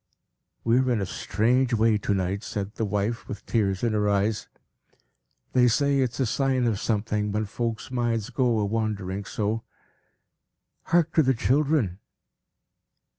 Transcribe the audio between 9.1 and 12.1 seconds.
so. Hark to the children!"